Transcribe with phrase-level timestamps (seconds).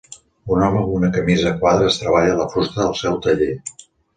[0.53, 3.55] Un home amb una camisa a quadres treballa la fusta al seu taller.